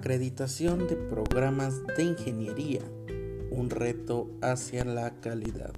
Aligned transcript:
Acreditación 0.00 0.88
de 0.88 0.96
programas 0.96 1.86
de 1.98 2.04
ingeniería, 2.04 2.80
un 3.50 3.68
reto 3.68 4.30
hacia 4.40 4.82
la 4.86 5.10
calidad. 5.20 5.74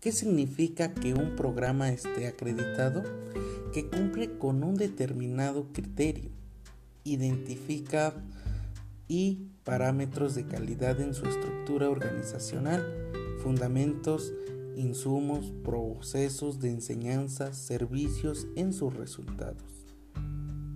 ¿Qué 0.00 0.10
significa 0.10 0.92
que 0.92 1.14
un 1.14 1.36
programa 1.36 1.90
esté 1.90 2.26
acreditado? 2.26 3.04
Que 3.72 3.86
cumple 3.86 4.38
con 4.38 4.64
un 4.64 4.74
determinado 4.74 5.68
criterio, 5.72 6.30
identifica 7.04 8.12
y 9.06 9.46
parámetros 9.62 10.34
de 10.34 10.46
calidad 10.46 11.00
en 11.00 11.14
su 11.14 11.26
estructura 11.26 11.88
organizacional, 11.88 12.84
fundamentos, 13.40 14.34
insumos, 14.74 15.52
procesos 15.62 16.58
de 16.58 16.72
enseñanza, 16.72 17.54
servicios 17.54 18.48
en 18.56 18.72
sus 18.72 18.92
resultados 18.94 19.85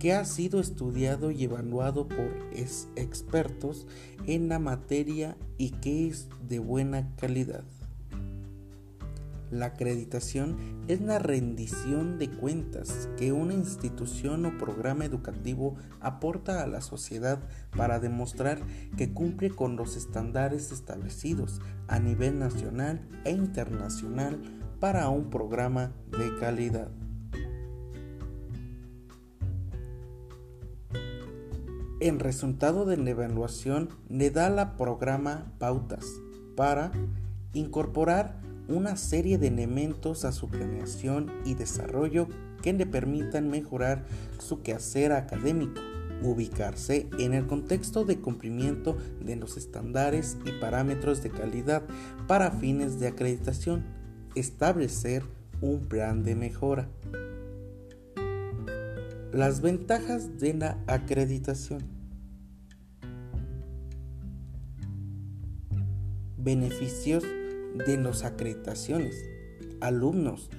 que 0.01 0.13
ha 0.13 0.25
sido 0.25 0.59
estudiado 0.59 1.29
y 1.29 1.43
evaluado 1.43 2.07
por 2.07 2.33
expertos 2.95 3.85
en 4.25 4.49
la 4.49 4.57
materia 4.57 5.37
y 5.59 5.69
que 5.69 6.07
es 6.07 6.27
de 6.47 6.57
buena 6.57 7.15
calidad. 7.17 7.63
La 9.51 9.67
acreditación 9.67 10.57
es 10.87 11.01
la 11.01 11.19
rendición 11.19 12.17
de 12.17 12.31
cuentas 12.31 13.09
que 13.15 13.31
una 13.31 13.53
institución 13.53 14.43
o 14.47 14.57
programa 14.57 15.05
educativo 15.05 15.75
aporta 15.99 16.63
a 16.63 16.67
la 16.67 16.81
sociedad 16.81 17.39
para 17.77 17.99
demostrar 17.99 18.57
que 18.97 19.13
cumple 19.13 19.51
con 19.51 19.75
los 19.75 19.95
estándares 19.95 20.71
establecidos 20.71 21.61
a 21.87 21.99
nivel 21.99 22.39
nacional 22.39 23.07
e 23.23 23.31
internacional 23.33 24.41
para 24.79 25.09
un 25.09 25.29
programa 25.29 25.91
de 26.09 26.39
calidad. 26.39 26.89
En 32.01 32.19
resultado 32.19 32.85
de 32.85 32.97
la 32.97 33.11
evaluación 33.11 33.89
le 34.09 34.31
da 34.31 34.49
la 34.49 34.75
programa 34.75 35.53
pautas 35.59 36.03
para 36.55 36.91
incorporar 37.53 38.41
una 38.67 38.97
serie 38.97 39.37
de 39.37 39.49
elementos 39.49 40.25
a 40.25 40.31
su 40.31 40.49
planeación 40.49 41.31
y 41.45 41.53
desarrollo 41.53 42.27
que 42.63 42.73
le 42.73 42.87
permitan 42.87 43.51
mejorar 43.51 44.03
su 44.39 44.63
quehacer 44.63 45.11
académico, 45.11 45.79
ubicarse 46.23 47.07
en 47.19 47.35
el 47.35 47.45
contexto 47.45 48.03
de 48.03 48.17
cumplimiento 48.17 48.97
de 49.23 49.35
los 49.35 49.55
estándares 49.55 50.39
y 50.43 50.59
parámetros 50.59 51.21
de 51.21 51.29
calidad 51.29 51.83
para 52.25 52.49
fines 52.49 52.99
de 52.99 53.09
acreditación, 53.09 53.83
establecer 54.33 55.21
un 55.61 55.81
plan 55.81 56.23
de 56.23 56.33
mejora. 56.33 56.89
Las 59.33 59.61
ventajas 59.61 60.39
de 60.39 60.53
la 60.53 60.77
acreditación. 60.87 61.81
Beneficios 66.37 67.23
de 67.23 67.97
las 67.97 68.25
acreditaciones. 68.25 69.15
Alumnos, 69.79 70.49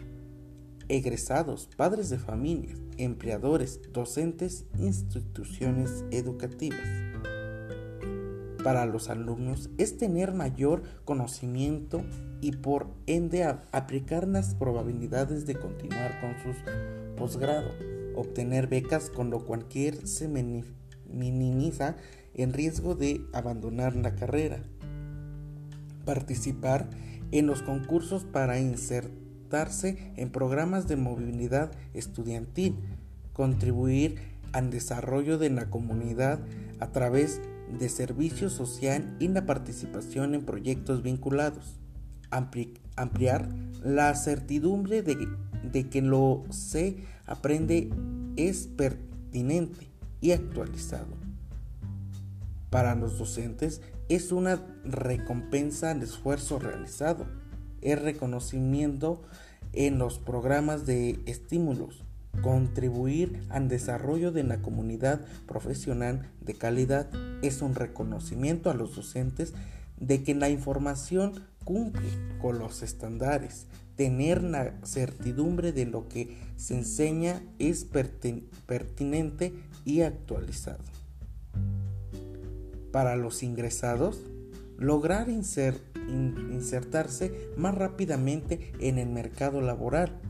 egresados, 0.88 1.68
padres 1.76 2.08
de 2.08 2.18
familias, 2.18 2.78
empleadores, 2.96 3.78
docentes, 3.92 4.64
instituciones 4.78 6.06
educativas. 6.10 6.80
Para 8.64 8.86
los 8.86 9.10
alumnos 9.10 9.68
es 9.76 9.98
tener 9.98 10.32
mayor 10.32 10.82
conocimiento 11.04 12.00
y 12.40 12.52
por 12.52 12.86
ende 13.06 13.44
aplicar 13.44 14.26
las 14.26 14.54
probabilidades 14.54 15.44
de 15.44 15.56
continuar 15.56 16.18
con 16.22 16.34
sus 16.42 16.56
posgrado 17.18 17.91
obtener 18.16 18.66
becas 18.66 19.10
con 19.10 19.30
lo 19.30 19.44
cualquier 19.44 20.06
se 20.06 20.28
minimiza 21.08 21.96
el 22.34 22.52
riesgo 22.52 22.94
de 22.94 23.24
abandonar 23.32 23.94
la 23.96 24.14
carrera, 24.14 24.62
participar 26.04 26.88
en 27.30 27.46
los 27.46 27.62
concursos 27.62 28.24
para 28.24 28.58
insertarse 28.58 30.12
en 30.16 30.30
programas 30.30 30.88
de 30.88 30.96
movilidad 30.96 31.72
estudiantil, 31.94 32.76
contribuir 33.32 34.16
al 34.52 34.70
desarrollo 34.70 35.38
de 35.38 35.50
la 35.50 35.70
comunidad 35.70 36.40
a 36.80 36.92
través 36.92 37.40
de 37.78 37.88
servicio 37.88 38.50
social 38.50 39.16
y 39.18 39.28
la 39.28 39.46
participación 39.46 40.34
en 40.34 40.44
proyectos 40.44 41.02
vinculados, 41.02 41.80
ampliar 42.30 43.48
la 43.82 44.14
certidumbre 44.14 45.02
de 45.02 45.28
de 45.62 45.88
que 45.88 46.02
lo 46.02 46.44
se 46.50 46.96
aprende 47.26 47.90
es 48.36 48.66
pertinente 48.66 49.88
y 50.20 50.32
actualizado. 50.32 51.22
Para 52.70 52.94
los 52.94 53.18
docentes 53.18 53.82
es 54.08 54.32
una 54.32 54.62
recompensa 54.84 55.90
al 55.90 56.02
esfuerzo 56.02 56.58
realizado, 56.58 57.26
es 57.80 58.00
reconocimiento 58.00 59.22
en 59.72 59.98
los 59.98 60.18
programas 60.18 60.86
de 60.86 61.20
estímulos, 61.26 62.02
contribuir 62.40 63.42
al 63.50 63.68
desarrollo 63.68 64.32
de 64.32 64.44
la 64.44 64.62
comunidad 64.62 65.20
profesional 65.46 66.30
de 66.40 66.54
calidad, 66.54 67.08
es 67.42 67.60
un 67.62 67.74
reconocimiento 67.74 68.70
a 68.70 68.74
los 68.74 68.96
docentes 68.96 69.54
de 69.98 70.22
que 70.22 70.34
la 70.34 70.50
información 70.50 71.46
cumple 71.64 72.08
con 72.40 72.58
los 72.58 72.82
estándares, 72.82 73.66
tener 73.96 74.42
la 74.42 74.74
certidumbre 74.84 75.72
de 75.72 75.86
lo 75.86 76.08
que 76.08 76.36
se 76.56 76.74
enseña 76.74 77.42
es 77.58 77.86
pertinente 78.66 79.52
y 79.84 80.02
actualizado. 80.02 80.82
Para 82.90 83.16
los 83.16 83.42
ingresados, 83.42 84.20
lograr 84.78 85.28
insertarse 85.28 87.32
más 87.56 87.74
rápidamente 87.74 88.72
en 88.80 88.98
el 88.98 89.08
mercado 89.08 89.60
laboral, 89.60 90.20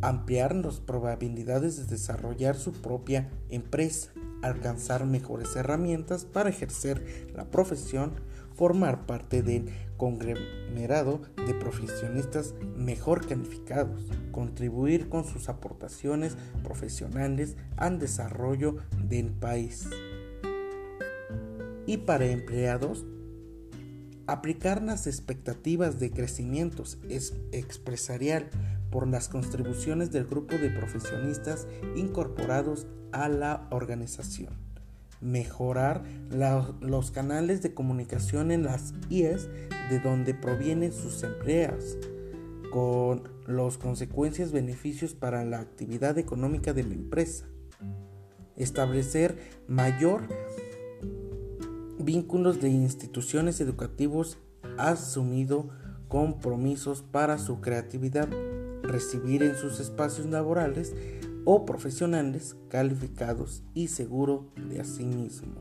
ampliar 0.00 0.54
las 0.54 0.80
probabilidades 0.80 1.76
de 1.76 1.84
desarrollar 1.84 2.56
su 2.56 2.72
propia 2.72 3.28
empresa, 3.50 4.10
alcanzar 4.42 5.06
mejores 5.06 5.54
herramientas 5.56 6.24
para 6.24 6.50
ejercer 6.50 7.30
la 7.34 7.44
profesión, 7.44 8.12
formar 8.54 9.06
parte 9.06 9.42
del 9.42 9.70
conglomerado 9.96 11.20
de 11.46 11.54
profesionistas 11.54 12.54
mejor 12.76 13.26
calificados, 13.26 14.06
contribuir 14.30 15.08
con 15.08 15.24
sus 15.24 15.48
aportaciones 15.48 16.36
profesionales 16.64 17.56
al 17.76 17.98
desarrollo 17.98 18.76
del 18.98 19.30
país. 19.30 19.88
Y 21.86 21.98
para 21.98 22.26
empleados, 22.26 23.04
aplicar 24.26 24.82
las 24.82 25.06
expectativas 25.06 25.98
de 25.98 26.10
crecimiento 26.10 26.84
expresarial 27.52 28.50
por 28.90 29.08
las 29.08 29.28
contribuciones 29.28 30.12
del 30.12 30.26
grupo 30.26 30.56
de 30.56 30.70
profesionistas 30.70 31.66
incorporados 31.96 32.86
a 33.10 33.28
la 33.28 33.66
organización 33.70 34.61
mejorar 35.22 36.02
los 36.80 37.10
canales 37.10 37.62
de 37.62 37.74
comunicación 37.74 38.50
en 38.50 38.64
las 38.64 38.92
IES 39.08 39.48
de 39.88 40.00
donde 40.00 40.34
provienen 40.34 40.92
sus 40.92 41.22
empleados, 41.22 41.96
con 42.72 43.28
las 43.46 43.78
consecuencias 43.78 44.52
beneficios 44.52 45.14
para 45.14 45.44
la 45.44 45.60
actividad 45.60 46.18
económica 46.18 46.72
de 46.72 46.84
la 46.84 46.94
empresa. 46.94 47.46
Establecer 48.56 49.36
mayor 49.68 50.22
vínculos 51.98 52.60
de 52.60 52.68
instituciones 52.70 53.60
educativas 53.60 54.38
asumido 54.78 55.68
compromisos 56.08 57.02
para 57.02 57.38
su 57.38 57.60
creatividad, 57.60 58.28
recibir 58.82 59.42
en 59.42 59.56
sus 59.56 59.80
espacios 59.80 60.26
laborales 60.26 60.94
o 61.44 61.64
profesionales 61.66 62.56
calificados 62.68 63.62
y 63.74 63.88
seguro 63.88 64.46
de 64.56 64.84
sí 64.84 65.04
mismo. 65.04 65.60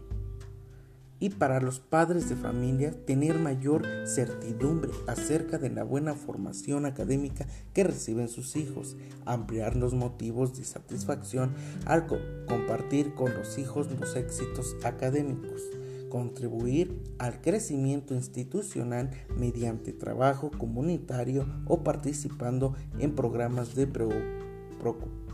Y 1.19 1.29
para 1.29 1.61
los 1.61 1.79
padres 1.79 2.29
de 2.29 2.35
familia, 2.35 2.95
tener 3.05 3.37
mayor 3.37 3.83
certidumbre 4.07 4.89
acerca 5.05 5.59
de 5.59 5.69
la 5.69 5.83
buena 5.83 6.15
formación 6.15 6.87
académica 6.87 7.45
que 7.73 7.83
reciben 7.83 8.27
sus 8.27 8.55
hijos, 8.55 8.97
ampliar 9.25 9.75
los 9.75 9.93
motivos 9.93 10.57
de 10.57 10.63
satisfacción 10.63 11.53
al 11.85 12.07
compartir 12.47 13.13
con 13.13 13.35
los 13.35 13.59
hijos 13.59 13.87
los 13.99 14.15
éxitos 14.15 14.75
académicos, 14.83 15.61
contribuir 16.09 16.99
al 17.19 17.39
crecimiento 17.39 18.15
institucional 18.15 19.11
mediante 19.37 19.93
trabajo 19.93 20.49
comunitario 20.49 21.45
o 21.67 21.83
participando 21.83 22.73
en 22.97 23.13
programas 23.13 23.75
de 23.75 23.85
preocupación 23.85 25.30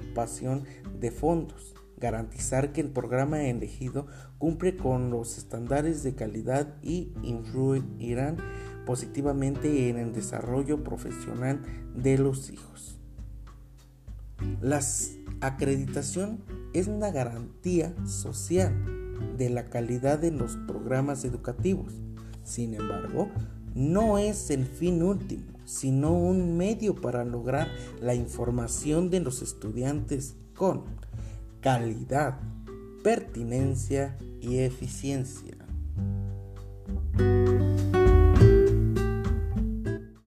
de 1.00 1.12
fondos, 1.12 1.75
garantizar 1.98 2.74
que 2.74 2.81
el 2.81 2.90
programa 2.90 3.44
elegido 3.44 4.08
cumple 4.38 4.75
con 4.75 5.10
los 5.10 5.38
estándares 5.38 6.04
de 6.04 6.16
calidad 6.16 6.75
y 6.81 7.14
influirán 7.24 8.38
positivamente 8.86 9.90
en 9.90 9.98
el 9.98 10.14
desarrollo 10.14 10.84
profesional 10.84 11.62
de 11.96 12.18
los 12.18 12.50
hijos. 12.50 13.00
La 14.62 14.80
acreditación 15.42 16.44
es 16.74 16.88
una 16.88 17.12
garantía 17.12 17.94
social 18.06 18.74
de 19.38 19.50
la 19.50 19.69
calidad 19.69 20.19
de 20.19 20.31
los 20.31 20.58
programas 20.68 21.25
educativos. 21.25 21.94
Sin 22.44 22.75
embargo, 22.75 23.30
no 23.75 24.18
es 24.18 24.50
el 24.52 24.66
fin 24.66 25.04
último, 25.04 25.56
sino 25.68 26.14
un 26.14 26.56
medio 26.56 26.96
para 26.96 27.25
lograr 27.25 27.68
la 28.00 28.16
información 28.16 29.10
de 29.10 29.19
los 29.19 29.42
estudiantes 29.42 30.38
con 30.56 30.86
calidad, 31.60 32.40
pertinencia 33.04 34.18
y 34.42 34.60
eficiencia. 34.60 35.56